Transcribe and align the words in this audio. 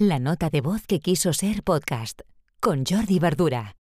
La 0.00 0.20
nota 0.20 0.48
de 0.48 0.60
voz 0.60 0.86
que 0.86 1.00
quiso 1.00 1.32
ser 1.32 1.64
podcast 1.64 2.20
con 2.60 2.84
Jordi 2.86 3.18
Verdura. 3.18 3.74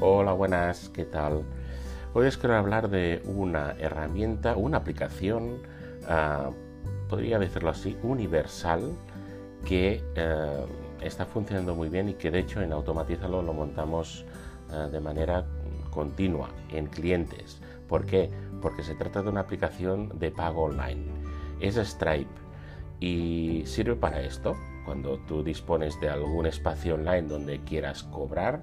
Hola, 0.00 0.32
buenas, 0.32 0.88
¿qué 0.88 1.04
tal? 1.04 1.44
Hoy 2.14 2.26
os 2.26 2.36
quiero 2.36 2.56
hablar 2.56 2.90
de 2.90 3.22
una 3.26 3.76
herramienta, 3.78 4.56
una 4.56 4.78
aplicación, 4.78 5.58
ah, 6.08 6.50
podría 7.08 7.38
decirlo 7.38 7.70
así, 7.70 7.96
universal, 8.02 8.92
que 9.64 10.02
eh, 10.16 10.66
está 11.00 11.26
funcionando 11.26 11.76
muy 11.76 11.90
bien 11.90 12.08
y 12.08 12.14
que 12.14 12.32
de 12.32 12.40
hecho 12.40 12.60
en 12.60 12.72
Automatízalo 12.72 13.40
lo 13.40 13.52
montamos 13.54 14.24
ah, 14.72 14.88
de 14.90 14.98
manera 14.98 15.46
continua 15.92 16.50
en 16.72 16.88
clientes. 16.88 17.60
¿Por 17.86 18.04
qué? 18.04 18.30
Porque 18.60 18.82
se 18.82 18.96
trata 18.96 19.22
de 19.22 19.28
una 19.28 19.42
aplicación 19.42 20.18
de 20.18 20.32
pago 20.32 20.64
online 20.64 21.17
es 21.60 21.76
Stripe 21.76 22.30
y 23.00 23.62
sirve 23.66 23.96
para 23.96 24.20
esto. 24.20 24.56
Cuando 24.84 25.18
tú 25.26 25.42
dispones 25.42 26.00
de 26.00 26.08
algún 26.08 26.46
espacio 26.46 26.94
online 26.94 27.22
donde 27.22 27.60
quieras 27.60 28.02
cobrar 28.04 28.62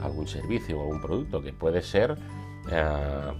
algún 0.00 0.26
servicio 0.26 0.78
o 0.78 0.82
algún 0.82 1.00
producto, 1.00 1.42
que 1.42 1.52
puede 1.52 1.82
ser 1.82 2.16
eh, 2.70 3.32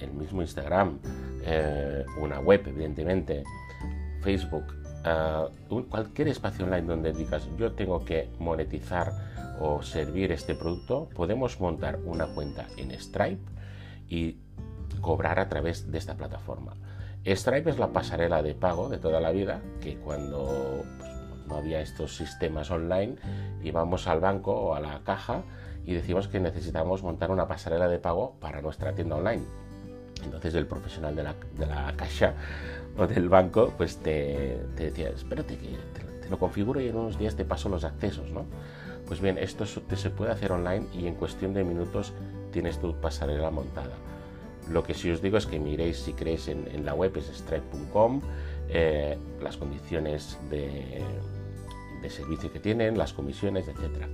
el 0.00 0.12
mismo 0.12 0.42
Instagram, 0.42 0.98
eh, 1.42 2.04
una 2.20 2.40
web, 2.40 2.62
evidentemente, 2.66 3.44
Facebook, 4.22 4.64
eh, 5.04 5.46
cualquier 5.90 6.28
espacio 6.28 6.64
online 6.64 6.86
donde 6.86 7.12
digas 7.12 7.48
yo 7.58 7.72
tengo 7.72 8.04
que 8.04 8.30
monetizar 8.38 9.12
o 9.60 9.82
servir 9.82 10.32
este 10.32 10.54
producto, 10.54 11.08
podemos 11.14 11.60
montar 11.60 11.98
una 12.04 12.26
cuenta 12.26 12.66
en 12.76 12.90
Stripe 12.92 13.42
y 14.08 14.38
cobrar 15.00 15.38
a 15.38 15.48
través 15.48 15.90
de 15.90 15.98
esta 15.98 16.14
plataforma. 16.14 16.74
Stripe 17.26 17.70
es 17.70 17.78
la 17.78 17.88
pasarela 17.88 18.42
de 18.42 18.54
pago 18.54 18.88
de 18.88 18.98
toda 18.98 19.20
la 19.20 19.30
vida, 19.30 19.62
que 19.80 19.96
cuando 19.96 20.84
pues, 20.98 21.10
no 21.46 21.56
había 21.56 21.80
estos 21.80 22.16
sistemas 22.16 22.70
online 22.70 23.16
íbamos 23.62 24.06
al 24.06 24.20
banco 24.20 24.52
o 24.52 24.74
a 24.74 24.80
la 24.80 25.00
caja 25.04 25.42
y 25.86 25.94
decimos 25.94 26.28
que 26.28 26.40
necesitamos 26.40 27.02
montar 27.02 27.30
una 27.30 27.48
pasarela 27.48 27.88
de 27.88 27.98
pago 27.98 28.36
para 28.40 28.60
nuestra 28.60 28.94
tienda 28.94 29.16
online. 29.16 29.44
Entonces 30.22 30.54
el 30.54 30.66
profesional 30.66 31.16
de 31.16 31.22
la, 31.22 31.34
de 31.56 31.66
la 31.66 31.94
caja 31.96 32.34
o 32.98 33.06
del 33.06 33.28
banco 33.28 33.72
pues 33.76 33.98
te, 33.98 34.60
decía, 34.76 35.08
espérate 35.08 35.56
que 35.56 35.68
te, 36.22 36.28
lo 36.28 36.38
configuro 36.38 36.80
y 36.80 36.88
en 36.88 36.96
unos 36.96 37.18
días 37.18 37.36
te 37.36 37.44
paso 37.44 37.68
los 37.68 37.84
accesos, 37.84 38.30
¿no? 38.32 38.46
Pues 39.06 39.20
bien, 39.20 39.36
esto 39.36 39.66
se 39.66 40.10
puede 40.10 40.30
hacer 40.30 40.52
online 40.52 40.86
y 40.94 41.06
en 41.06 41.14
cuestión 41.14 41.52
de 41.52 41.62
minutos 41.62 42.14
tienes 42.50 42.78
tu 42.80 42.98
pasarela 42.98 43.50
montada. 43.50 43.92
Lo 44.70 44.82
que 44.82 44.94
sí 44.94 45.10
os 45.10 45.20
digo 45.20 45.36
es 45.36 45.46
que 45.46 45.58
miréis 45.58 45.98
si 45.98 46.12
queréis 46.14 46.48
en, 46.48 46.84
la 46.84 46.94
web 46.94 47.16
es 47.16 47.28
stripe.com, 47.28 48.20
eh, 48.68 49.18
las 49.42 49.56
condiciones 49.56 50.38
de, 50.50 51.02
servicio 52.08 52.52
que 52.52 52.60
tienen, 52.60 52.98
las 52.98 53.12
comisiones, 53.12 53.66
etc. 53.68 54.06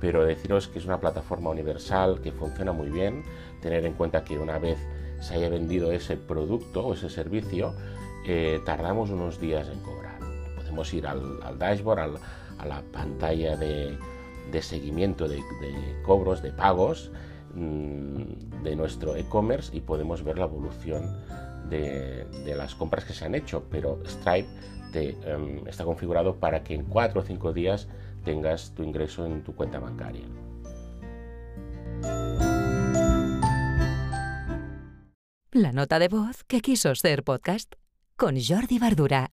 Pero 0.00 0.24
deciros 0.24 0.68
que 0.68 0.78
es 0.78 0.84
una 0.86 1.00
plataforma 1.00 1.50
universal 1.50 2.20
que 2.20 2.32
funciona 2.32 2.72
muy 2.72 2.90
bien, 2.90 3.22
tener 3.60 3.84
en 3.86 3.94
cuenta 3.94 4.24
que 4.24 4.38
una 4.38 4.58
vez 4.58 4.78
se 5.20 5.34
haya 5.34 5.48
vendido 5.48 5.92
ese 5.92 6.16
producto 6.16 6.86
o 6.86 6.94
ese 6.94 7.10
servicio, 7.10 7.74
eh, 8.26 8.60
tardamos 8.64 9.10
unos 9.10 9.40
días 9.40 9.68
en 9.68 9.80
cobrar. 9.80 10.18
Podemos 10.56 10.92
ir 10.94 11.06
al, 11.06 11.58
dashboard, 11.58 12.20
a 12.58 12.66
la 12.66 12.82
pantalla 12.92 13.56
de, 13.56 13.96
seguimiento 14.60 15.28
de 15.28 15.40
cobros, 16.04 16.42
de 16.42 16.52
pagos, 16.52 17.10
de 17.54 18.76
nuestro 18.76 19.16
e-commerce 19.16 19.76
y 19.76 19.80
podemos 19.80 20.22
ver 20.22 20.38
la 20.38 20.44
evolución 20.44 21.16
de, 21.68 22.26
las 22.56 22.74
compras 22.74 23.04
que 23.04 23.12
se 23.12 23.24
han 23.24 23.34
hecho, 23.34 23.64
pero 23.70 24.00
Stripe 24.06 24.48
em, 24.94 25.66
está 25.66 25.84
configurado 25.84 26.36
para 26.36 26.62
que 26.62 26.74
en 26.74 26.84
4 26.84 27.20
o 27.20 27.24
5 27.24 27.52
días 27.52 27.88
tengas 28.24 28.74
tu 28.74 28.82
ingreso 28.82 29.26
en 29.26 29.42
tu 29.42 29.54
cuenta 29.54 29.78
bancaria. 29.78 30.26
La 35.52 35.72
nota 35.72 35.98
de 35.98 36.08
voz 36.08 36.44
que 36.44 36.60
quiso 36.60 36.94
ser 36.94 37.24
podcast 37.24 37.74
con 38.16 38.36
Jordi 38.40 38.78
Bardura. 38.78 39.30